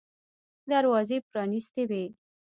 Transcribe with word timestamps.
دروازې 0.71 1.17
پرانیستې 1.29 1.83
وې. 1.89 2.03